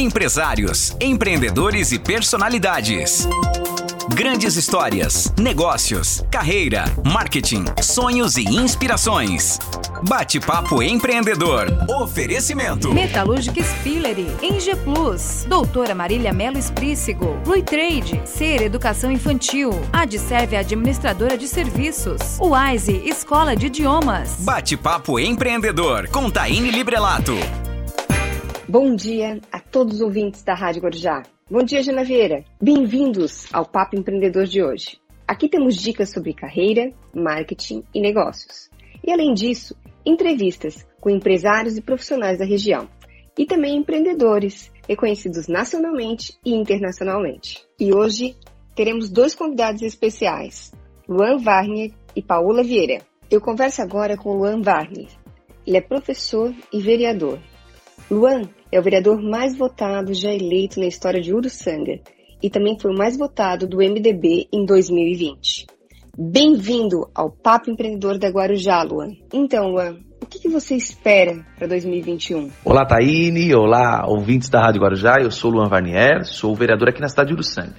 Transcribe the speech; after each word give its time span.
Empresários, 0.00 0.96
empreendedores 0.98 1.92
e 1.92 1.98
personalidades. 1.98 3.28
Grandes 4.08 4.56
histórias, 4.56 5.30
negócios, 5.36 6.24
carreira, 6.30 6.84
marketing, 7.04 7.66
sonhos 7.82 8.38
e 8.38 8.44
inspirações. 8.44 9.58
Bate-papo 10.08 10.82
empreendedor. 10.82 11.66
Oferecimento. 12.00 12.94
Metalúrgica 12.94 13.62
Spillery, 13.62 14.26
Eng 14.40 14.74
Plus, 14.84 15.44
Doutora 15.46 15.94
Marília 15.94 16.32
Melo 16.32 16.56
Esprícigo, 16.56 17.34
Blue 17.44 17.62
Trade, 17.62 18.22
Ser 18.24 18.62
Educação 18.62 19.12
Infantil, 19.12 19.70
Adserve 19.92 20.56
Administradora 20.56 21.36
de 21.36 21.46
Serviços, 21.46 22.38
Wise 22.40 23.02
Escola 23.04 23.54
de 23.54 23.66
Idiomas. 23.66 24.36
Bate-papo 24.38 25.20
empreendedor 25.20 26.08
com 26.08 26.30
Taine 26.30 26.70
Librelato. 26.70 27.36
Bom 28.70 28.94
dia 28.94 29.40
a 29.50 29.59
todos 29.70 29.96
os 29.96 30.00
ouvintes 30.00 30.42
da 30.42 30.52
Rádio 30.52 30.82
Guarujá. 30.82 31.22
Bom 31.48 31.62
dia, 31.62 31.82
Jana 31.82 32.02
Vieira. 32.02 32.44
Bem-vindos 32.60 33.46
ao 33.52 33.64
Papo 33.64 33.96
Empreendedor 33.96 34.44
de 34.44 34.62
hoje. 34.62 34.98
Aqui 35.26 35.48
temos 35.48 35.76
dicas 35.76 36.10
sobre 36.10 36.34
carreira, 36.34 36.92
marketing 37.14 37.84
e 37.94 38.00
negócios. 38.00 38.68
E 39.04 39.12
além 39.12 39.32
disso, 39.32 39.76
entrevistas 40.04 40.84
com 41.00 41.08
empresários 41.08 41.76
e 41.76 41.80
profissionais 41.80 42.38
da 42.38 42.44
região. 42.44 42.88
E 43.38 43.46
também 43.46 43.76
empreendedores, 43.76 44.72
reconhecidos 44.88 45.46
nacionalmente 45.46 46.36
e 46.44 46.52
internacionalmente. 46.52 47.64
E 47.78 47.94
hoje 47.94 48.36
teremos 48.74 49.08
dois 49.08 49.36
convidados 49.36 49.82
especiais, 49.82 50.72
Luan 51.08 51.40
Warner 51.46 51.92
e 52.16 52.20
Paola 52.20 52.64
Vieira. 52.64 53.02
Eu 53.30 53.40
converso 53.40 53.80
agora 53.82 54.16
com 54.16 54.36
Luan 54.36 54.60
Warner. 54.66 55.06
Ele 55.64 55.76
é 55.76 55.80
professor 55.80 56.52
e 56.72 56.80
vereador. 56.80 57.38
Luan 58.08 58.42
é 58.70 58.78
o 58.78 58.82
vereador 58.82 59.20
mais 59.20 59.56
votado 59.56 60.14
já 60.14 60.32
eleito 60.32 60.78
na 60.78 60.86
história 60.86 61.20
de 61.20 61.34
Uruçanga 61.34 62.00
e 62.42 62.48
também 62.48 62.78
foi 62.78 62.92
o 62.92 62.96
mais 62.96 63.18
votado 63.18 63.66
do 63.66 63.78
MDB 63.78 64.48
em 64.52 64.64
2020. 64.64 65.66
Bem-vindo 66.16 67.08
ao 67.14 67.30
Papo 67.30 67.70
Empreendedor 67.70 68.18
da 68.18 68.28
Guarujá, 68.28 68.82
Luan. 68.82 69.12
Então, 69.32 69.68
Luan, 69.68 69.96
o 70.22 70.26
que, 70.26 70.38
que 70.38 70.48
você 70.48 70.74
espera 70.74 71.44
para 71.58 71.66
2021? 71.68 72.50
Olá, 72.64 72.84
Taine. 72.84 73.54
Olá, 73.54 74.04
ouvintes 74.06 74.48
da 74.48 74.60
Rádio 74.60 74.82
Guarujá. 74.82 75.16
Eu 75.20 75.30
sou 75.30 75.50
Luan 75.50 75.68
Varnier, 75.68 76.24
sou 76.24 76.54
vereador 76.54 76.88
aqui 76.88 77.00
na 77.00 77.08
cidade 77.08 77.28
de 77.28 77.34
Uruçanga. 77.34 77.76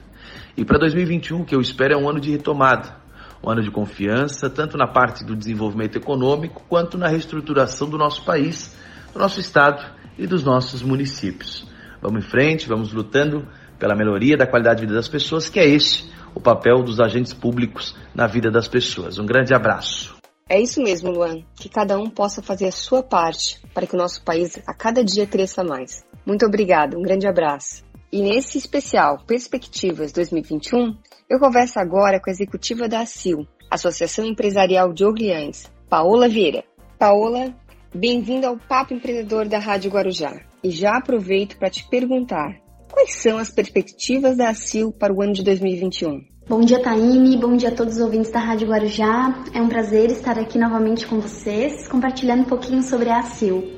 E 0.57 0.65
para 0.65 0.79
2021, 0.79 1.41
o 1.41 1.45
que 1.45 1.55
eu 1.55 1.61
espero 1.61 1.93
é 1.93 1.97
um 1.97 2.09
ano 2.09 2.19
de 2.19 2.31
retomada, 2.31 2.95
um 3.43 3.49
ano 3.49 3.61
de 3.61 3.71
confiança, 3.71 4.49
tanto 4.49 4.77
na 4.77 4.87
parte 4.87 5.25
do 5.25 5.35
desenvolvimento 5.35 5.97
econômico 5.97 6.63
quanto 6.67 6.97
na 6.97 7.07
reestruturação 7.07 7.89
do 7.89 7.97
nosso 7.97 8.25
país, 8.25 8.75
do 9.13 9.19
nosso 9.19 9.39
estado 9.39 10.00
e 10.17 10.27
dos 10.27 10.43
nossos 10.43 10.81
municípios. 10.81 11.67
Vamos 12.01 12.25
em 12.25 12.27
frente, 12.27 12.67
vamos 12.67 12.91
lutando 12.93 13.47
pela 13.77 13.95
melhoria 13.95 14.37
da 14.37 14.47
qualidade 14.47 14.79
de 14.79 14.85
vida 14.85 14.95
das 14.95 15.07
pessoas, 15.07 15.49
que 15.49 15.59
é 15.59 15.67
esse 15.67 16.09
o 16.33 16.39
papel 16.39 16.83
dos 16.83 16.99
agentes 16.99 17.33
públicos 17.33 17.95
na 18.15 18.27
vida 18.27 18.49
das 18.49 18.67
pessoas. 18.67 19.19
Um 19.19 19.25
grande 19.25 19.53
abraço. 19.53 20.15
É 20.47 20.59
isso 20.59 20.81
mesmo, 20.81 21.11
Luan. 21.11 21.43
Que 21.55 21.69
cada 21.69 21.97
um 21.97 22.09
possa 22.09 22.41
fazer 22.41 22.67
a 22.67 22.71
sua 22.71 23.01
parte 23.01 23.61
para 23.73 23.87
que 23.87 23.95
o 23.95 23.97
nosso 23.97 24.23
país 24.23 24.59
a 24.67 24.73
cada 24.73 25.03
dia 25.03 25.25
cresça 25.25 25.63
mais. 25.63 26.03
Muito 26.25 26.45
obrigada, 26.45 26.97
um 26.97 27.01
grande 27.01 27.27
abraço. 27.27 27.83
E 28.11 28.21
nesse 28.21 28.57
especial 28.57 29.19
Perspectivas 29.25 30.11
2021, 30.11 30.95
eu 31.29 31.39
converso 31.39 31.79
agora 31.79 32.19
com 32.19 32.29
a 32.29 32.33
executiva 32.33 32.89
da 32.89 32.99
ACIL, 32.99 33.47
Associação 33.69 34.25
Empresarial 34.25 34.91
de 34.91 35.05
Orleans, 35.05 35.71
Paola 35.89 36.27
Vieira. 36.27 36.65
Paola, 36.99 37.51
Bem-vindo 37.93 38.47
ao 38.47 38.55
Papo 38.55 38.93
Empreendedor 38.93 39.49
da 39.49 39.59
Rádio 39.59 39.91
Guarujá. 39.91 40.39
E 40.63 40.71
já 40.71 40.95
aproveito 40.95 41.57
para 41.57 41.69
te 41.69 41.85
perguntar: 41.89 42.55
quais 42.89 43.15
são 43.15 43.37
as 43.37 43.51
perspectivas 43.51 44.37
da 44.37 44.47
ACIL 44.47 44.93
para 44.93 45.13
o 45.13 45.21
ano 45.21 45.33
de 45.33 45.43
2021? 45.43 46.21
Bom 46.47 46.61
dia, 46.61 46.81
Taime. 46.81 47.35
Bom 47.35 47.57
dia 47.57 47.67
a 47.67 47.75
todos 47.75 47.95
os 47.95 48.01
ouvintes 48.01 48.31
da 48.31 48.39
Rádio 48.39 48.69
Guarujá. 48.69 49.43
É 49.53 49.61
um 49.61 49.67
prazer 49.67 50.09
estar 50.09 50.39
aqui 50.39 50.57
novamente 50.57 51.05
com 51.05 51.19
vocês, 51.19 51.85
compartilhando 51.89 52.43
um 52.43 52.45
pouquinho 52.45 52.81
sobre 52.81 53.09
a 53.09 53.19
ACIL. 53.19 53.75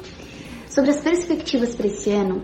Sobre 0.69 0.91
as 0.91 1.01
perspectivas 1.01 1.73
para 1.73 1.88
esse 1.88 2.11
ano, 2.11 2.43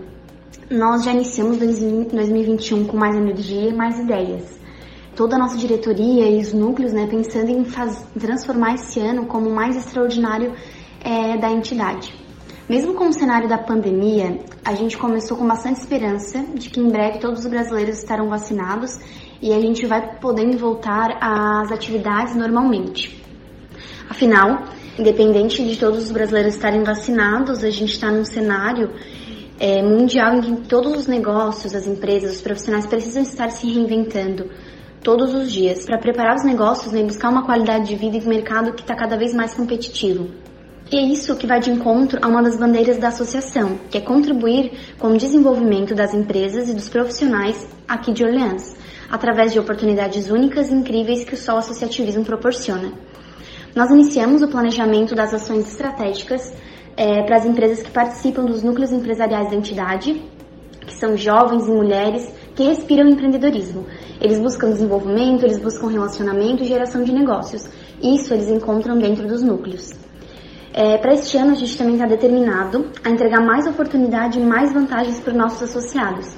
nós 0.68 1.04
já 1.04 1.12
iniciamos 1.12 1.58
2021 1.58 2.84
com 2.88 2.96
mais 2.96 3.14
energia 3.14 3.68
e 3.68 3.72
mais 3.72 3.96
ideias. 3.96 4.58
Toda 5.14 5.36
a 5.36 5.38
nossa 5.38 5.56
diretoria 5.56 6.28
e 6.28 6.40
os 6.40 6.52
núcleos, 6.52 6.92
né, 6.92 7.06
pensando 7.06 7.48
em 7.48 7.64
faz, 7.64 8.04
transformar 8.18 8.74
esse 8.74 8.98
ano 8.98 9.26
como 9.26 9.48
o 9.48 9.54
mais 9.54 9.76
extraordinário 9.76 10.52
é, 11.04 11.36
da 11.36 11.50
entidade. 11.50 12.14
Mesmo 12.68 12.94
com 12.94 13.08
o 13.08 13.12
cenário 13.12 13.48
da 13.48 13.58
pandemia, 13.58 14.38
a 14.64 14.74
gente 14.74 14.96
começou 14.96 15.36
com 15.36 15.46
bastante 15.46 15.80
esperança 15.80 16.44
de 16.54 16.70
que 16.70 16.78
em 16.78 16.88
breve 16.88 17.18
todos 17.18 17.40
os 17.40 17.46
brasileiros 17.46 17.98
estarão 17.98 18.28
vacinados 18.28 18.96
e 19.42 19.52
a 19.52 19.60
gente 19.60 19.84
vai 19.86 20.18
podendo 20.20 20.56
voltar 20.56 21.18
às 21.20 21.72
atividades 21.72 22.36
normalmente. 22.36 23.20
Afinal, 24.08 24.64
independente 24.98 25.64
de 25.64 25.76
todos 25.78 26.04
os 26.04 26.12
brasileiros 26.12 26.54
estarem 26.54 26.84
vacinados, 26.84 27.64
a 27.64 27.70
gente 27.70 27.92
está 27.94 28.10
num 28.10 28.24
cenário 28.24 28.90
é, 29.58 29.82
mundial 29.82 30.34
em 30.34 30.40
que 30.40 30.68
todos 30.68 30.94
os 30.94 31.06
negócios, 31.06 31.74
as 31.74 31.86
empresas, 31.86 32.36
os 32.36 32.40
profissionais 32.40 32.86
precisam 32.86 33.22
estar 33.22 33.50
se 33.50 33.66
reinventando 33.66 34.48
todos 35.02 35.34
os 35.34 35.50
dias 35.50 35.84
para 35.84 35.98
preparar 35.98 36.36
os 36.36 36.44
negócios 36.44 36.92
né, 36.92 37.00
e 37.00 37.04
buscar 37.04 37.30
uma 37.30 37.44
qualidade 37.44 37.88
de 37.88 37.96
vida 37.96 38.16
e 38.16 38.26
mercado 38.26 38.72
que 38.72 38.82
está 38.82 38.94
cada 38.94 39.16
vez 39.16 39.34
mais 39.34 39.54
competitivo. 39.54 40.28
E 40.92 40.96
é 40.96 41.02
isso 41.02 41.36
que 41.36 41.46
vai 41.46 41.60
de 41.60 41.70
encontro 41.70 42.18
a 42.20 42.26
uma 42.26 42.42
das 42.42 42.58
bandeiras 42.58 42.98
da 42.98 43.08
associação, 43.08 43.78
que 43.88 43.96
é 43.96 44.00
contribuir 44.00 44.72
com 44.98 45.12
o 45.12 45.16
desenvolvimento 45.16 45.94
das 45.94 46.12
empresas 46.12 46.68
e 46.68 46.74
dos 46.74 46.88
profissionais 46.88 47.64
aqui 47.86 48.12
de 48.12 48.24
Orleans, 48.24 48.76
através 49.08 49.52
de 49.52 49.60
oportunidades 49.60 50.28
únicas 50.30 50.68
e 50.68 50.74
incríveis 50.74 51.22
que 51.22 51.34
o 51.34 51.36
Sol 51.36 51.58
Associativismo 51.58 52.24
proporciona. 52.24 52.92
Nós 53.72 53.88
iniciamos 53.88 54.42
o 54.42 54.48
planejamento 54.48 55.14
das 55.14 55.32
ações 55.32 55.68
estratégicas 55.70 56.52
é, 56.96 57.22
para 57.22 57.36
as 57.36 57.46
empresas 57.46 57.84
que 57.84 57.90
participam 57.92 58.44
dos 58.44 58.64
núcleos 58.64 58.90
empresariais 58.90 59.48
da 59.48 59.54
entidade, 59.54 60.20
que 60.84 60.94
são 60.94 61.16
jovens 61.16 61.68
e 61.68 61.70
mulheres 61.70 62.34
que 62.56 62.64
respiram 62.64 63.08
empreendedorismo. 63.08 63.86
Eles 64.20 64.40
buscam 64.40 64.70
desenvolvimento, 64.70 65.44
eles 65.44 65.60
buscam 65.60 65.86
relacionamento 65.86 66.64
e 66.64 66.66
geração 66.66 67.04
de 67.04 67.12
negócios. 67.12 67.68
Isso 68.02 68.34
eles 68.34 68.48
encontram 68.48 68.98
dentro 68.98 69.28
dos 69.28 69.40
núcleos. 69.40 70.09
É, 70.72 70.96
para 70.98 71.14
este 71.14 71.36
ano, 71.36 71.50
a 71.50 71.54
gente 71.54 71.76
também 71.76 71.94
está 71.94 72.06
determinado 72.06 72.90
a 73.04 73.10
entregar 73.10 73.40
mais 73.40 73.66
oportunidade 73.66 74.38
e 74.38 74.42
mais 74.42 74.72
vantagens 74.72 75.18
para 75.18 75.32
os 75.32 75.36
nossos 75.36 75.62
associados. 75.62 76.32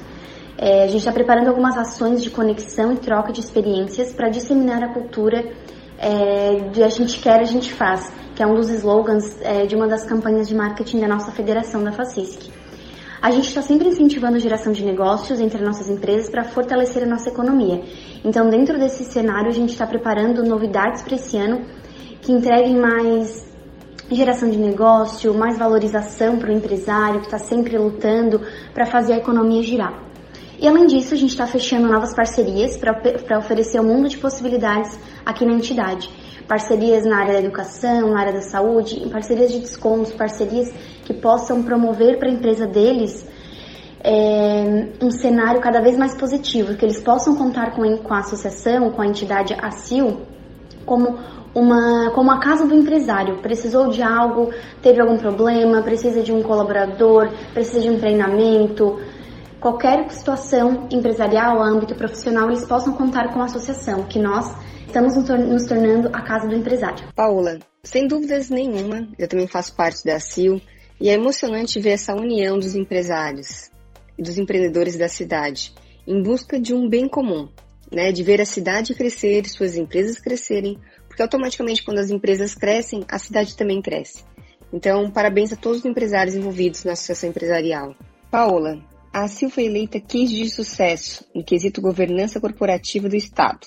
É, 0.57 0.85
a 0.85 0.87
gente 0.87 0.99
está 0.99 1.13
preparando 1.13 1.49
algumas 1.49 1.77
ações 1.77 2.23
de 2.23 2.31
conexão 2.31 2.93
e 2.93 2.97
troca 2.97 3.33
de 3.33 3.41
experiências 3.41 4.13
para 4.13 4.31
disseminar 4.31 4.83
a 4.83 4.89
cultura 4.89 5.45
é, 5.99 6.69
de 6.71 6.83
a 6.83 6.89
gente 6.89 7.21
quer, 7.21 7.41
a 7.41 7.45
gente 7.45 7.73
faz, 7.73 8.11
que 8.35 8.43
é 8.43 8.47
um 8.47 8.55
dos 8.55 8.71
slogans 8.71 9.39
é, 9.43 9.67
de 9.67 9.77
uma 9.77 9.87
das 9.87 10.05
campanhas 10.05 10.49
de 10.49 10.55
marketing 10.55 11.01
da 11.01 11.09
nossa 11.09 11.31
federação, 11.31 11.85
da 11.85 11.93
FACISC. 11.93 12.51
A 13.21 13.31
gente 13.31 13.49
está 13.49 13.61
sempre 13.63 13.87
incentivando 13.87 14.37
a 14.37 14.41
geração 14.41 14.73
de 14.73 14.85
negócios 14.85 15.41
entre 15.41 15.63
nossas 15.63 15.89
empresas 15.91 16.29
para 16.29 16.43
fortalecer 16.43 17.05
a 17.05 17.07
nossa 17.07 17.29
economia. 17.29 17.83
Então, 18.25 18.49
dentro 18.49 18.79
desse 18.79 19.05
cenário, 19.05 19.49
a 19.49 19.53
gente 19.53 19.71
está 19.71 19.87
preparando 19.87 20.43
novidades 20.43 21.03
para 21.03 21.15
esse 21.15 21.37
ano 21.37 21.65
que 22.21 22.33
entreguem 22.33 22.77
mais 22.77 23.52
geração 24.15 24.49
de 24.51 24.59
negócio, 24.59 25.35
mais 25.35 25.59
valorização 25.59 26.39
para 26.39 26.51
o 26.51 26.53
empresário 26.53 27.21
que 27.21 27.27
está 27.27 27.39
sempre 27.39 27.77
lutando 27.77 28.41
para 28.75 28.87
fazer 28.87 29.15
a 29.15 29.17
economia 29.19 29.63
girar. 29.63 30.13
E 30.59 30.69
além 30.69 30.87
disso, 30.87 31.13
a 31.13 31.17
gente 31.17 31.31
está 31.31 31.47
fechando 31.47 31.89
novas 31.89 32.15
parcerias 32.15 32.77
para 32.77 33.39
oferecer 33.39 33.81
um 33.81 33.85
mundo 33.85 34.09
de 34.09 34.17
possibilidades 34.19 34.97
aqui 35.27 35.45
na 35.45 35.55
entidade. 35.55 36.09
Parcerias 36.47 37.05
na 37.05 37.19
área 37.19 37.33
da 37.33 37.41
educação, 37.41 38.11
na 38.11 38.21
área 38.21 38.33
da 38.33 38.43
saúde, 38.43 39.09
parcerias 39.11 39.51
de 39.51 39.59
descontos, 39.59 40.13
parcerias 40.13 40.73
que 41.05 41.13
possam 41.15 41.63
promover 41.63 42.19
para 42.19 42.29
a 42.29 42.33
empresa 42.33 42.67
deles 42.67 43.27
é, 44.05 44.89
um 45.01 45.11
cenário 45.11 45.61
cada 45.61 45.81
vez 45.81 45.97
mais 45.97 46.15
positivo, 46.15 46.77
que 46.77 46.85
eles 46.85 47.01
possam 47.01 47.37
contar 47.37 47.75
com, 47.75 47.97
com 47.99 48.15
a 48.15 48.19
associação, 48.19 48.91
com 48.91 49.03
a 49.03 49.07
entidade 49.07 49.55
ACIL, 49.55 50.23
como 50.85 51.19
uma, 51.55 52.11
como 52.15 52.31
a 52.31 52.39
casa 52.39 52.67
do 52.67 52.75
empresário. 52.75 53.39
Precisou 53.39 53.89
de 53.89 54.03
algo, 54.03 54.53
teve 54.83 55.01
algum 55.01 55.19
problema, 55.19 55.83
precisa 55.83 56.23
de 56.23 56.33
um 56.33 56.43
colaborador, 56.43 57.29
precisa 57.53 57.81
de 57.81 57.91
um 57.91 57.99
treinamento. 57.99 59.01
Qualquer 59.61 60.11
situação 60.11 60.89
empresarial, 60.91 61.63
âmbito 61.63 61.95
profissional, 61.95 62.49
eles 62.49 62.65
possam 62.65 62.95
contar 62.95 63.33
com 63.33 63.41
a 63.41 63.45
associação, 63.45 64.05
que 64.05 64.19
nós 64.19 64.53
estamos 64.87 65.17
nos 65.17 65.67
tornando 65.67 66.09
a 66.13 66.21
casa 66.21 66.49
do 66.49 66.55
empresário. 66.55 67.07
Paula, 67.15 67.59
sem 67.83 68.07
dúvidas 68.07 68.51
nenhuma, 68.51 69.09
eu 69.19 69.29
também 69.29 69.47
faço 69.47 69.75
parte 69.75 70.05
da 70.05 70.19
CIL 70.19 70.61
e 71.01 71.09
é 71.09 71.15
emocionante 71.15 71.81
ver 71.81 71.91
essa 71.91 72.15
união 72.15 72.59
dos 72.59 72.75
empresários 72.75 73.71
e 74.19 74.23
dos 74.23 74.37
empreendedores 74.37 74.97
da 74.97 75.09
cidade 75.09 75.73
em 76.07 76.23
busca 76.23 76.59
de 76.59 76.75
um 76.75 76.89
bem 76.89 77.09
comum, 77.09 77.49
né, 77.91 78.11
de 78.11 78.23
ver 78.23 78.41
a 78.41 78.45
cidade 78.45 78.95
crescer, 78.95 79.47
suas 79.47 79.77
empresas 79.77 80.21
crescerem, 80.21 80.79
porque 81.13 81.21
automaticamente 81.21 81.85
quando 81.85 81.99
as 81.99 82.09
empresas 82.09 82.55
crescem, 82.55 83.05
a 83.07 83.19
cidade 83.19 83.55
também 83.55 83.83
cresce. 83.83 84.25
Então, 84.73 85.11
parabéns 85.11 85.53
a 85.53 85.57
todos 85.57 85.81
os 85.81 85.85
empresários 85.85 86.35
envolvidos 86.35 86.85
na 86.85 86.93
associação 86.93 87.29
empresarial. 87.29 87.95
Paola, 88.31 88.83
a 89.13 89.29
CIL 89.29 89.51
foi 89.51 89.67
eleita 89.67 90.01
case 90.01 90.35
de 90.35 90.49
sucesso 90.49 91.23
no 91.35 91.45
quesito 91.45 91.83
governança 91.83 92.41
corporativa 92.41 93.11
do 93.11 93.15
Estado. 93.15 93.67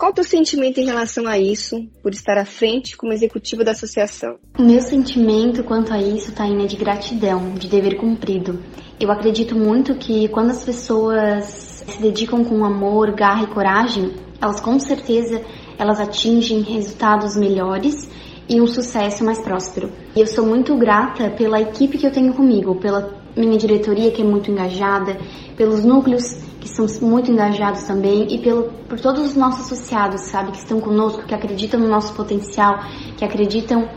Qual 0.00 0.10
o 0.10 0.14
teu 0.14 0.24
sentimento 0.24 0.80
em 0.80 0.86
relação 0.86 1.28
a 1.28 1.38
isso, 1.38 1.80
por 2.02 2.12
estar 2.12 2.36
à 2.36 2.44
frente 2.44 2.96
como 2.96 3.12
executivo 3.12 3.62
da 3.62 3.70
associação? 3.70 4.38
O 4.58 4.62
meu 4.62 4.80
sentimento 4.80 5.62
quanto 5.62 5.92
a 5.92 6.02
isso, 6.02 6.32
Taina, 6.32 6.64
é 6.64 6.66
de 6.66 6.74
gratidão, 6.74 7.54
de 7.54 7.68
dever 7.68 7.98
cumprido. 7.98 8.60
Eu 8.98 9.12
acredito 9.12 9.54
muito 9.54 9.94
que 9.94 10.26
quando 10.30 10.50
as 10.50 10.64
pessoas 10.64 11.84
se 11.86 12.02
dedicam 12.02 12.42
com 12.42 12.64
amor, 12.64 13.14
garra 13.14 13.44
e 13.44 13.54
coragem, 13.54 14.12
elas 14.42 14.60
com 14.60 14.76
certeza 14.80 15.40
elas 15.80 15.98
atingem 15.98 16.60
resultados 16.60 17.34
melhores 17.34 18.06
e 18.46 18.60
um 18.60 18.66
sucesso 18.66 19.24
mais 19.24 19.38
próspero. 19.40 19.90
E 20.14 20.20
eu 20.20 20.26
sou 20.26 20.44
muito 20.44 20.76
grata 20.76 21.30
pela 21.30 21.58
equipe 21.58 21.96
que 21.96 22.06
eu 22.06 22.12
tenho 22.12 22.34
comigo, 22.34 22.74
pela 22.74 23.18
minha 23.34 23.56
diretoria 23.56 24.10
que 24.10 24.20
é 24.20 24.24
muito 24.24 24.50
engajada, 24.50 25.16
pelos 25.56 25.82
núcleos 25.82 26.36
que 26.60 26.68
são 26.68 26.84
muito 27.00 27.32
engajados 27.32 27.84
também 27.84 28.26
e 28.30 28.38
pelo, 28.38 28.64
por 28.86 29.00
todos 29.00 29.24
os 29.24 29.34
nossos 29.34 29.64
associados, 29.64 30.20
sabe, 30.22 30.50
que 30.50 30.58
estão 30.58 30.78
conosco, 30.80 31.22
que 31.22 31.34
acreditam 31.34 31.80
no 31.80 31.88
nosso 31.88 32.12
potencial, 32.12 32.80
que 33.16 33.24
acreditam 33.24 33.88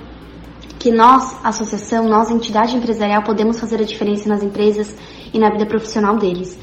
que 0.80 0.90
nós, 0.90 1.36
associação, 1.44 2.08
nós, 2.08 2.32
entidade 2.32 2.78
empresarial, 2.78 3.24
podemos 3.24 3.60
fazer 3.60 3.82
a 3.82 3.86
diferença 3.86 4.30
nas 4.30 4.42
empresas 4.42 4.96
e 5.34 5.40
na 5.40 5.50
vida 5.50 5.66
profissional 5.66 6.16
deles. 6.16 6.58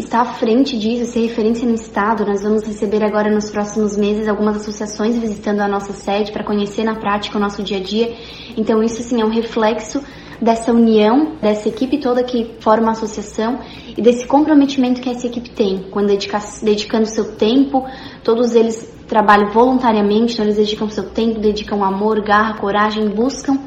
Está 0.00 0.22
à 0.22 0.24
frente 0.24 0.78
disso, 0.78 1.04
ser 1.12 1.20
referência 1.20 1.68
no 1.68 1.74
Estado, 1.74 2.24
nós 2.24 2.42
vamos 2.42 2.62
receber 2.62 3.04
agora 3.04 3.30
nos 3.30 3.50
próximos 3.50 3.98
meses 3.98 4.28
algumas 4.28 4.56
associações 4.56 5.14
visitando 5.18 5.60
a 5.60 5.68
nossa 5.68 5.92
sede 5.92 6.32
para 6.32 6.42
conhecer 6.42 6.84
na 6.84 6.94
prática 6.94 7.36
o 7.36 7.40
nosso 7.40 7.62
dia 7.62 7.76
a 7.76 7.82
dia. 7.82 8.16
Então, 8.56 8.82
isso 8.82 9.02
sim 9.02 9.20
é 9.20 9.24
um 9.26 9.28
reflexo 9.28 10.02
dessa 10.40 10.72
união, 10.72 11.36
dessa 11.38 11.68
equipe 11.68 12.00
toda 12.00 12.24
que 12.24 12.56
forma 12.60 12.88
a 12.88 12.92
associação 12.92 13.60
e 13.94 14.00
desse 14.00 14.26
comprometimento 14.26 15.02
que 15.02 15.10
essa 15.10 15.26
equipe 15.26 15.50
tem, 15.50 15.90
quando 15.90 16.06
dedica, 16.06 16.38
dedicando 16.62 17.04
seu 17.04 17.36
tempo, 17.36 17.86
todos 18.24 18.54
eles 18.54 18.90
trabalham 19.06 19.50
voluntariamente, 19.50 20.32
então 20.32 20.46
eles 20.46 20.56
dedicam 20.56 20.88
seu 20.88 21.10
tempo, 21.10 21.38
dedicam 21.38 21.84
amor, 21.84 22.22
garra, 22.22 22.54
coragem, 22.54 23.10
buscam 23.10 23.58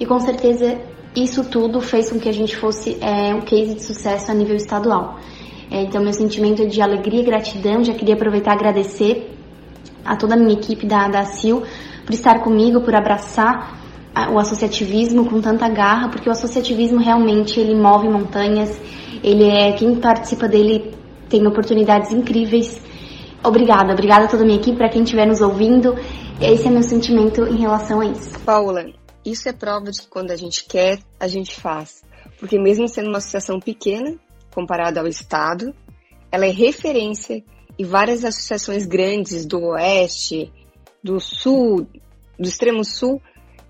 e 0.00 0.04
com 0.04 0.18
certeza 0.18 0.80
isso 1.14 1.44
tudo 1.44 1.80
fez 1.80 2.10
com 2.10 2.18
que 2.18 2.28
a 2.28 2.32
gente 2.32 2.56
fosse 2.56 2.98
é, 3.00 3.32
um 3.32 3.42
case 3.42 3.76
de 3.76 3.84
sucesso 3.84 4.32
a 4.32 4.34
nível 4.34 4.56
estadual. 4.56 5.20
É, 5.70 5.82
então 5.82 6.02
meu 6.02 6.12
sentimento 6.12 6.62
é 6.62 6.66
de 6.66 6.80
alegria 6.80 7.20
e 7.20 7.24
gratidão, 7.24 7.82
já 7.82 7.92
queria 7.92 8.14
aproveitar 8.14 8.52
e 8.52 8.54
agradecer 8.54 9.36
a 10.04 10.16
toda 10.16 10.34
a 10.34 10.36
minha 10.36 10.54
equipe 10.54 10.86
da, 10.86 11.08
da 11.08 11.24
CIL 11.24 11.62
por 12.04 12.14
estar 12.14 12.40
comigo, 12.42 12.80
por 12.80 12.94
abraçar 12.94 13.76
o 14.32 14.38
associativismo 14.38 15.28
com 15.28 15.40
tanta 15.40 15.68
garra, 15.68 16.08
porque 16.08 16.28
o 16.28 16.32
associativismo 16.32 16.98
realmente 16.98 17.60
ele 17.60 17.74
move 17.74 18.08
montanhas, 18.08 18.80
ele 19.22 19.44
é 19.44 19.72
quem 19.72 19.94
participa 19.96 20.48
dele 20.48 20.94
tem 21.28 21.46
oportunidades 21.46 22.12
incríveis. 22.12 22.80
Obrigada, 23.44 23.92
obrigada 23.92 24.24
a 24.24 24.28
toda 24.28 24.42
a 24.42 24.46
minha 24.46 24.58
equipe, 24.58 24.78
para 24.78 24.88
quem 24.88 25.02
estiver 25.02 25.26
nos 25.26 25.40
ouvindo. 25.40 25.94
Esse 26.40 26.68
é 26.68 26.70
meu 26.70 26.82
sentimento 26.82 27.42
em 27.42 27.56
relação 27.56 28.00
a 28.00 28.06
isso. 28.06 28.38
Paula, 28.40 28.86
isso 29.24 29.48
é 29.48 29.52
prova 29.52 29.90
de 29.90 30.02
que 30.02 30.08
quando 30.08 30.30
a 30.30 30.36
gente 30.36 30.64
quer, 30.66 30.98
a 31.20 31.28
gente 31.28 31.54
faz. 31.60 32.02
Porque 32.38 32.58
mesmo 32.58 32.88
sendo 32.88 33.08
uma 33.08 33.18
associação 33.18 33.60
pequena, 33.60 34.14
comparada 34.56 35.00
ao 35.00 35.06
Estado, 35.06 35.74
ela 36.32 36.46
é 36.46 36.50
referência 36.50 37.44
e 37.78 37.84
várias 37.84 38.24
associações 38.24 38.86
grandes 38.86 39.44
do 39.44 39.60
Oeste, 39.62 40.50
do 41.04 41.20
Sul, 41.20 41.86
do 42.38 42.48
Extremo 42.48 42.82
Sul, 42.82 43.20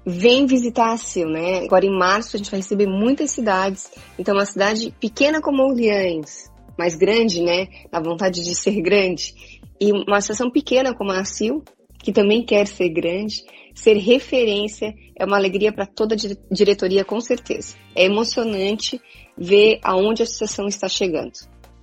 vem 0.06 0.46
visitar 0.46 0.92
a 0.92 0.96
CIL, 0.96 1.28
né? 1.28 1.64
Agora 1.64 1.84
em 1.84 1.98
março 1.98 2.36
a 2.36 2.38
gente 2.38 2.52
vai 2.52 2.60
receber 2.60 2.86
muitas 2.86 3.32
cidades. 3.32 3.90
Então 4.16 4.36
uma 4.36 4.46
cidade 4.46 4.94
pequena 5.00 5.42
como 5.42 5.64
Orleans, 5.64 6.48
mais 6.78 6.94
grande, 6.94 7.42
né? 7.42 7.66
Na 7.90 8.00
vontade 8.00 8.44
de 8.44 8.54
ser 8.54 8.80
grande. 8.80 9.34
E 9.80 9.90
uma 9.90 10.18
associação 10.18 10.48
pequena 10.50 10.94
como 10.94 11.10
a 11.10 11.24
CIL, 11.24 11.64
que 11.98 12.12
também 12.12 12.44
quer 12.44 12.68
ser 12.68 12.90
grande, 12.90 13.42
ser 13.74 13.94
referência 13.94 14.94
é 15.18 15.24
uma 15.24 15.36
alegria 15.36 15.72
para 15.72 15.86
toda 15.86 16.14
a 16.14 16.54
diretoria, 16.54 17.04
com 17.04 17.20
certeza. 17.20 17.74
É 17.96 18.04
emocionante 18.04 19.00
ver 19.36 19.78
aonde 19.82 20.22
a 20.22 20.24
associação 20.24 20.66
está 20.66 20.88
chegando. 20.88 21.32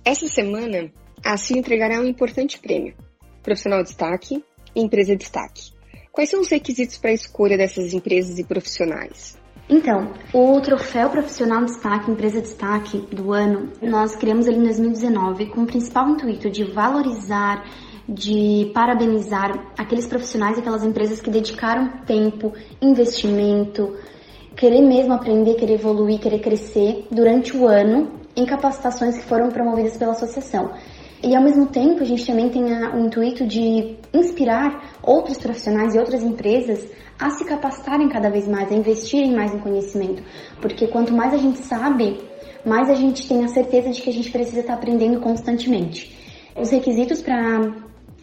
Essa 0.04 0.28
semana, 0.28 0.90
a 1.24 1.36
CIL 1.36 1.58
entregará 1.58 2.00
um 2.00 2.06
importante 2.06 2.58
prêmio. 2.58 2.94
Profissional 3.42 3.82
Destaque 3.82 4.44
e 4.74 4.80
Empresa 4.80 5.16
Destaque. 5.16 5.72
Quais 6.12 6.30
são 6.30 6.40
os 6.40 6.48
requisitos 6.48 6.96
para 6.98 7.10
a 7.10 7.14
escolha 7.14 7.56
dessas 7.56 7.92
empresas 7.92 8.38
e 8.38 8.44
profissionais? 8.44 9.36
Então, 9.68 10.12
o 10.32 10.60
troféu 10.60 11.08
profissional 11.08 11.64
destaque, 11.64 12.10
empresa 12.10 12.40
destaque 12.40 12.98
do 13.10 13.32
ano, 13.32 13.72
nós 13.80 14.14
criamos 14.14 14.46
ele 14.46 14.58
em 14.58 14.62
2019 14.64 15.46
com 15.46 15.62
o 15.62 15.66
principal 15.66 16.08
intuito 16.10 16.50
de 16.50 16.64
valorizar, 16.64 17.64
de 18.06 18.70
parabenizar 18.74 19.72
aqueles 19.78 20.06
profissionais 20.06 20.58
e 20.58 20.60
aquelas 20.60 20.84
empresas 20.84 21.20
que 21.20 21.30
dedicaram 21.30 21.88
tempo, 22.04 22.52
investimento, 22.82 23.96
querer 24.56 24.80
mesmo 24.80 25.12
aprender, 25.12 25.54
querer 25.54 25.74
evoluir, 25.74 26.20
querer 26.20 26.40
crescer 26.40 27.06
durante 27.10 27.56
o 27.56 27.66
ano 27.66 28.12
em 28.36 28.44
capacitações 28.44 29.16
que 29.16 29.24
foram 29.24 29.48
promovidas 29.48 29.96
pela 29.96 30.12
associação. 30.12 30.72
E 31.22 31.34
ao 31.34 31.42
mesmo 31.42 31.66
tempo, 31.66 32.02
a 32.02 32.04
gente 32.04 32.26
também 32.26 32.50
tem 32.50 32.62
o 32.64 32.98
intuito 32.98 33.46
de 33.46 33.96
inspirar 34.12 34.92
outros 35.02 35.38
profissionais 35.38 35.94
e 35.94 35.98
outras 35.98 36.22
empresas 36.22 36.86
a 37.18 37.30
se 37.30 37.44
capacitarem 37.44 38.08
cada 38.08 38.28
vez 38.28 38.46
mais, 38.46 38.70
a 38.70 38.74
investirem 38.74 39.34
mais 39.34 39.54
em 39.54 39.58
conhecimento. 39.58 40.22
Porque 40.60 40.86
quanto 40.86 41.14
mais 41.14 41.32
a 41.32 41.38
gente 41.38 41.60
sabe, 41.60 42.20
mais 42.64 42.90
a 42.90 42.94
gente 42.94 43.26
tem 43.26 43.42
a 43.44 43.48
certeza 43.48 43.90
de 43.90 44.02
que 44.02 44.10
a 44.10 44.12
gente 44.12 44.30
precisa 44.30 44.60
estar 44.60 44.74
aprendendo 44.74 45.20
constantemente. 45.20 46.14
Os 46.60 46.70
requisitos 46.70 47.22
para 47.22 47.72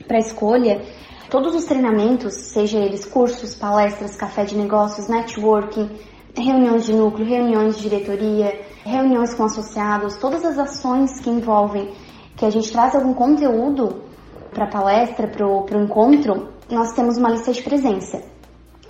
a 0.10 0.20
escolha, 0.20 0.82
todos 1.30 1.56
os 1.56 1.66
treinamentos, 1.66 2.34
seja 2.34 2.78
eles 2.78 3.04
cursos, 3.04 3.56
palestras, 3.56 4.16
café 4.16 4.44
de 4.44 4.56
negócios, 4.56 5.08
networking, 5.08 5.90
reuniões 6.36 6.86
de 6.86 6.94
núcleo, 6.94 7.28
reuniões 7.28 7.78
de 7.78 7.90
diretoria, 7.90 8.60
reuniões 8.84 9.34
com 9.34 9.44
associados, 9.44 10.16
todas 10.18 10.44
as 10.46 10.58
ações 10.58 11.20
que 11.20 11.30
envolvem 11.30 11.92
que 12.36 12.46
a 12.46 12.50
gente 12.50 12.72
traz 12.72 12.96
algum 12.96 13.14
conteúdo 13.14 14.02
para 14.52 14.66
a 14.66 14.70
palestra, 14.70 15.28
para 15.28 15.48
o 15.48 15.84
encontro, 15.84 16.50
nós 16.70 16.94
temos 16.94 17.18
uma 17.18 17.30
lista 17.30 17.52
de 17.52 17.62
presença. 17.62 18.22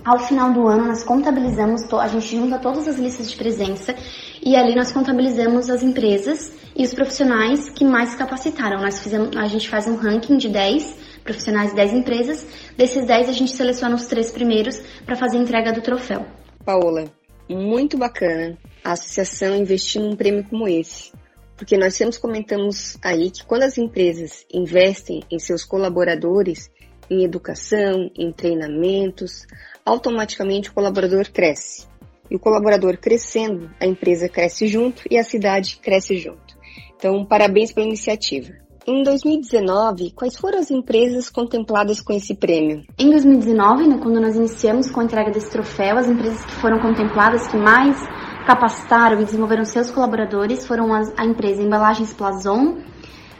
Ao 0.04 0.18
final 0.18 0.52
do 0.52 0.66
ano, 0.66 0.86
nós 0.86 1.04
contabilizamos, 1.04 1.82
a 1.92 2.08
gente 2.08 2.36
junta 2.36 2.58
todas 2.58 2.88
as 2.88 2.96
listas 2.96 3.30
de 3.30 3.36
presença 3.36 3.94
e 4.42 4.56
ali 4.56 4.74
nós 4.74 4.90
contabilizamos 4.90 5.70
as 5.70 5.82
empresas 5.82 6.52
e 6.74 6.82
os 6.82 6.92
profissionais 6.92 7.68
que 7.68 7.84
mais 7.84 8.10
se 8.10 8.16
capacitaram. 8.16 8.80
Nós 8.80 9.00
fizemos, 9.00 9.36
a 9.36 9.46
gente 9.46 9.68
faz 9.68 9.86
um 9.86 9.94
ranking 9.94 10.38
de 10.38 10.48
10 10.48 10.96
profissionais 11.22 11.70
e 11.70 11.76
10 11.76 11.92
empresas. 11.92 12.46
Desses 12.76 13.06
10, 13.06 13.28
a 13.28 13.32
gente 13.32 13.52
seleciona 13.52 13.94
os 13.94 14.06
três 14.06 14.32
primeiros 14.32 14.80
para 15.06 15.14
fazer 15.14 15.38
a 15.38 15.40
entrega 15.40 15.72
do 15.72 15.80
troféu. 15.80 16.26
Paola, 16.64 17.04
muito 17.48 17.96
bacana 17.98 18.56
a 18.84 18.92
associação 18.92 19.56
investir 19.56 20.00
num 20.00 20.16
prêmio 20.16 20.44
como 20.44 20.66
esse. 20.66 21.12
Porque 21.56 21.76
nós 21.76 21.94
sempre 21.94 22.18
comentamos 22.18 22.96
aí 23.02 23.30
que 23.30 23.44
quando 23.44 23.62
as 23.62 23.78
empresas 23.78 24.44
investem 24.52 25.22
em 25.30 25.38
seus 25.38 25.64
colaboradores, 25.64 26.70
em 27.08 27.22
educação, 27.22 28.10
em 28.16 28.32
treinamentos, 28.32 29.46
automaticamente 29.84 30.70
o 30.70 30.74
colaborador 30.74 31.30
cresce. 31.30 31.86
E 32.30 32.36
o 32.36 32.40
colaborador 32.40 32.96
crescendo, 32.96 33.70
a 33.78 33.86
empresa 33.86 34.28
cresce 34.28 34.66
junto 34.66 35.02
e 35.10 35.18
a 35.18 35.22
cidade 35.22 35.78
cresce 35.82 36.16
junto. 36.16 36.58
Então, 36.96 37.24
parabéns 37.24 37.72
pela 37.72 37.86
iniciativa. 37.86 38.54
Em 38.84 39.04
2019, 39.04 40.10
quais 40.10 40.36
foram 40.36 40.58
as 40.58 40.68
empresas 40.68 41.30
contempladas 41.30 42.00
com 42.00 42.12
esse 42.12 42.34
prêmio? 42.34 42.82
Em 42.98 43.10
2019, 43.10 43.86
né, 43.86 43.98
quando 44.02 44.20
nós 44.20 44.34
iniciamos 44.34 44.90
com 44.90 44.98
a 44.98 45.04
entrega 45.04 45.30
desse 45.30 45.52
troféu, 45.52 45.98
as 45.98 46.08
empresas 46.08 46.44
que 46.44 46.52
foram 46.54 46.80
contempladas 46.80 47.46
que 47.46 47.56
mais 47.56 47.96
capacitaram 48.44 49.20
e 49.20 49.24
desenvolveram 49.24 49.64
seus 49.64 49.88
colaboradores 49.88 50.66
foram 50.66 50.92
as, 50.92 51.12
a 51.16 51.24
empresa 51.24 51.62
Embalagens 51.62 52.12
Plazon, 52.12 52.78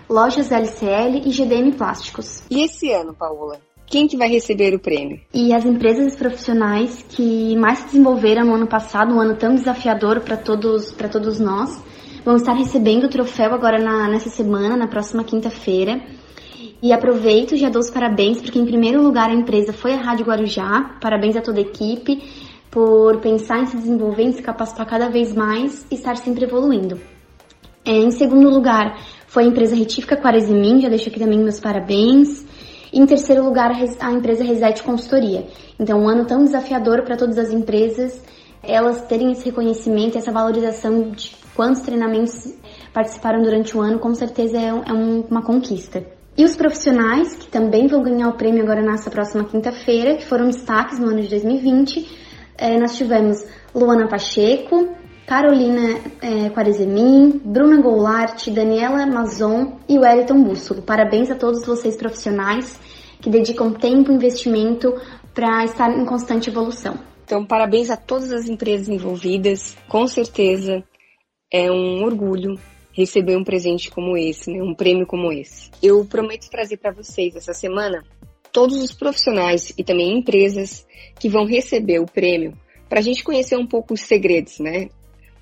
Lojas 0.09 0.53
LCL 0.53 1.23
e 1.27 1.31
GDM 1.31 1.73
Plásticos. 1.77 2.45
E 2.49 2.63
esse 2.65 2.93
ano, 2.93 3.13
Paola? 3.13 3.59
Quem 3.85 4.07
que 4.07 4.17
vai 4.17 4.29
receber 4.29 4.73
o 4.75 4.79
prêmio? 4.79 5.21
E 5.35 5.53
as 5.53 5.65
empresas 5.65 6.15
profissionais 6.15 7.05
que 7.09 7.57
mais 7.57 7.81
se 7.81 7.87
desenvolveram 7.87 8.45
no 8.47 8.55
ano 8.55 8.69
passado, 8.69 9.13
um 9.13 9.21
ano 9.21 9.35
tão 9.37 9.57
desafiador 9.57 10.21
para 10.21 10.37
todos, 10.37 10.93
para 10.93 11.09
todos 11.09 11.41
nós, 11.41 11.83
vão 12.25 12.37
estar 12.37 12.53
recebendo 12.53 13.05
o 13.05 13.09
troféu 13.09 13.53
agora 13.53 13.79
na, 13.79 14.09
nessa 14.09 14.31
semana, 14.31 14.77
na 14.77 14.87
próxima 14.87 15.25
quinta-feira. 15.25 16.01
E 16.83 16.93
aproveito 16.93 17.55
e 17.55 17.59
já 17.59 17.69
dou 17.69 17.81
os 17.81 17.91
parabéns, 17.91 18.41
porque 18.41 18.59
em 18.59 18.67
primeiro 18.67 19.03
lugar 19.03 19.31
a 19.31 19.35
empresa 19.35 19.73
foi 19.73 19.93
a 19.93 19.97
Rádio 19.97 20.27
Guarujá. 20.27 20.97
Parabéns 21.01 21.37
a 21.37 21.41
toda 21.41 21.59
a 21.59 21.63
equipe 21.63 22.23
por 22.71 23.21
pensar 23.21 23.61
em 23.61 23.67
se 23.67 23.77
desenvolver, 23.77 24.23
em 24.23 24.33
se 24.33 24.43
capacitar 24.43 24.87
cada 24.87 25.09
vez 25.09 25.35
mais 25.35 25.87
e 25.91 25.95
estar 25.95 26.17
sempre 26.17 26.45
evoluindo. 26.45 26.99
É, 27.85 27.93
em 27.93 28.11
segundo 28.11 28.49
lugar, 28.49 28.99
foi 29.27 29.45
a 29.45 29.47
empresa 29.47 29.75
Retífica 29.77 30.17
Quaresimin, 30.17 30.81
já 30.81 30.89
deixo 30.89 31.09
aqui 31.09 31.19
também 31.19 31.39
meus 31.39 31.61
parabéns. 31.61 32.45
E 32.93 32.99
em 32.99 33.07
terceiro 33.07 33.45
lugar, 33.45 33.73
a 34.01 34.13
empresa 34.13 34.45
Reset 34.45 34.83
Consultoria. 34.83 35.47
Então, 35.79 36.01
um 36.01 36.09
ano 36.09 36.25
tão 36.25 36.45
desafiador 36.45 37.03
para 37.03 37.17
todas 37.17 37.39
as 37.39 37.51
empresas, 37.51 38.23
elas 38.63 39.03
terem 39.07 39.33
esse 39.33 39.45
reconhecimento, 39.47 40.17
essa 40.17 40.31
valorização 40.31 41.11
de 41.11 41.37
quantos 41.55 41.83
treinamentos 41.83 42.55
participaram 42.93 43.43
durante 43.43 43.77
o 43.77 43.81
ano, 43.81 43.99
com 43.99 44.15
certeza 44.15 44.57
é, 44.59 44.69
é 44.69 44.93
um, 44.93 45.21
uma 45.31 45.43
conquista. 45.43 46.05
E 46.37 46.45
os 46.45 46.57
profissionais, 46.57 47.35
que 47.35 47.47
também 47.47 47.87
vão 47.87 48.03
ganhar 48.03 48.29
o 48.29 48.35
prêmio 48.35 48.63
agora 48.63 48.81
nessa 48.81 49.11
próxima 49.11 49.45
quinta-feira, 49.45 50.17
que 50.17 50.27
foram 50.27 50.47
destaques 50.47 50.99
no 50.99 51.09
ano 51.09 51.21
de 51.21 51.29
2020, 51.29 52.09
é, 52.57 52.79
nós 52.79 52.97
tivemos 52.97 53.45
Luana 53.75 54.09
Pacheco, 54.09 54.89
Carolina 55.27 56.01
é, 56.21 56.49
Quarezemin, 56.51 57.41
Bruna 57.45 57.81
Goulart, 57.81 58.49
Daniela 58.49 59.07
Mazon 59.07 59.79
e 59.89 59.99
Wellington 59.99 60.43
Bússolo. 60.43 60.83
Parabéns 60.83 61.31
a 61.31 61.35
todos 61.35 61.67
vocês 61.67 61.97
profissionais 61.97 62.79
que 63.21 63.31
dedicam 63.31 63.73
tempo 63.73 64.11
e 64.11 64.15
investimento 64.15 64.95
para 65.35 65.65
estar 65.65 65.91
em 65.91 66.05
constante 66.05 66.51
evolução. 66.51 67.12
Então, 67.33 67.47
parabéns 67.47 67.89
a 67.89 67.97
todas 67.97 68.31
as 68.31 68.47
empresas 68.47 68.91
envolvidas. 68.91 69.75
Com 69.89 70.07
certeza 70.07 70.85
é 71.51 71.73
um 71.73 72.05
orgulho 72.05 72.61
receber 72.93 73.39
um 73.39 73.43
presente 73.43 73.91
como 73.91 74.19
esse, 74.19 74.53
né? 74.53 74.63
um 74.63 74.75
prêmio 74.75 75.07
como 75.07 75.33
esse. 75.33 75.71
Eu 75.83 76.05
prometo 76.05 76.51
trazer 76.51 76.77
para 76.77 76.93
vocês 76.93 77.35
essa 77.35 77.55
semana 77.55 78.05
todos 78.53 78.83
os 78.83 78.93
profissionais 78.93 79.73
e 79.79 79.83
também 79.83 80.19
empresas 80.19 80.87
que 81.19 81.31
vão 81.31 81.47
receber 81.47 82.01
o 82.01 82.05
prêmio 82.05 82.53
para 82.87 82.99
a 82.99 83.03
gente 83.03 83.25
conhecer 83.25 83.57
um 83.57 83.67
pouco 83.67 83.95
os 83.95 84.03
segredos, 84.03 84.59
né? 84.59 84.91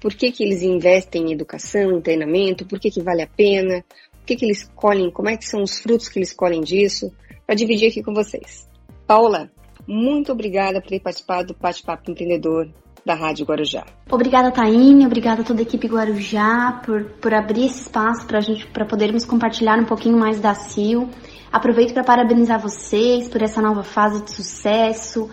Por 0.00 0.14
que, 0.14 0.30
que 0.30 0.44
eles 0.44 0.62
investem 0.62 1.24
em 1.24 1.32
educação, 1.32 1.90
em 1.90 2.00
treinamento, 2.00 2.64
por 2.66 2.78
que, 2.78 2.88
que 2.88 3.02
vale 3.02 3.22
a 3.22 3.26
pena, 3.26 3.84
o 4.22 4.24
que, 4.24 4.36
que 4.36 4.44
eles 4.44 4.62
colhem, 4.76 5.10
como 5.10 5.28
é 5.28 5.36
que 5.36 5.44
são 5.44 5.60
os 5.60 5.80
frutos 5.80 6.08
que 6.08 6.20
eles 6.20 6.32
colhem 6.32 6.60
disso, 6.60 7.12
para 7.44 7.56
dividir 7.56 7.88
aqui 7.88 8.00
com 8.00 8.14
vocês. 8.14 8.68
Paula, 9.08 9.50
muito 9.86 10.32
obrigada 10.32 10.80
por 10.80 10.88
ter 10.88 11.00
participado 11.00 11.52
do 11.52 11.56
Bate-Papo 11.58 12.10
Empreendedor 12.10 12.68
da 13.04 13.14
Rádio 13.14 13.46
Guarujá. 13.46 13.84
Obrigada, 14.10 14.50
Taine, 14.50 15.06
obrigada 15.06 15.42
a 15.42 15.44
toda 15.44 15.60
a 15.60 15.62
equipe 15.62 15.86
Guarujá 15.86 16.82
por, 16.84 17.04
por 17.20 17.32
abrir 17.32 17.66
esse 17.66 17.82
espaço 17.82 18.26
para 18.26 18.40
gente 18.40 18.66
para 18.66 18.84
podermos 18.84 19.24
compartilhar 19.24 19.78
um 19.78 19.84
pouquinho 19.84 20.18
mais 20.18 20.40
da 20.40 20.54
CIL. 20.54 21.08
Aproveito 21.52 21.92
para 21.92 22.04
parabenizar 22.04 22.60
vocês 22.60 23.28
por 23.28 23.42
essa 23.42 23.60
nova 23.60 23.82
fase 23.82 24.22
de 24.22 24.30
sucesso, 24.30 25.28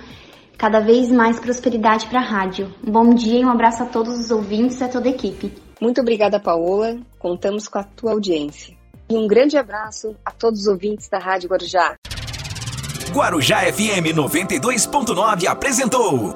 cada 0.57 0.79
vez 0.79 1.11
mais 1.11 1.39
prosperidade 1.39 2.07
para 2.07 2.19
a 2.19 2.23
rádio. 2.23 2.73
Um 2.85 2.91
bom 2.91 3.13
dia 3.13 3.39
e 3.39 3.45
um 3.45 3.49
abraço 3.49 3.83
a 3.83 3.85
todos 3.85 4.17
os 4.17 4.31
ouvintes 4.31 4.79
e 4.81 4.83
a 4.83 4.89
toda 4.89 5.07
a 5.07 5.11
equipe. 5.11 5.53
Muito 5.79 6.01
obrigada, 6.01 6.39
Paola. 6.39 6.97
Contamos 7.19 7.67
com 7.67 7.77
a 7.77 7.83
tua 7.83 8.13
audiência. 8.13 8.75
E 9.09 9.15
um 9.15 9.27
grande 9.27 9.57
abraço 9.57 10.15
a 10.25 10.31
todos 10.31 10.61
os 10.61 10.67
ouvintes 10.67 11.07
da 11.07 11.19
Rádio 11.19 11.49
Guarujá. 11.49 11.95
Guarujá 13.11 13.59
FM 13.71 14.13
92.9 14.15 15.45
apresentou. 15.47 16.35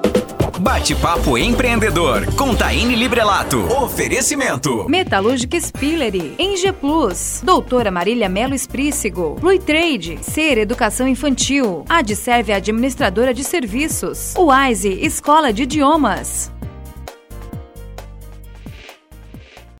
Bate-papo 0.60 1.36
empreendedor 1.36 2.26
com 2.34 2.54
Librelato. 2.94 3.60
Oferecimento. 3.82 4.88
Metalúrgica 4.88 5.58
Spillery, 5.60 6.34
Eng 6.38 6.72
Plus, 6.80 7.40
Doutora 7.42 7.90
Marília 7.90 8.28
Melo 8.28 8.54
Esprícigo, 8.54 9.36
Blue 9.40 9.58
Trade, 9.58 10.18
Ser 10.22 10.58
Educação 10.58 11.08
Infantil, 11.08 11.84
Adserve 11.88 12.52
Administradora 12.52 13.34
de 13.34 13.42
Serviços, 13.42 14.34
Wise 14.36 15.00
Escola 15.02 15.52
de 15.52 15.64
Idiomas. 15.64 16.52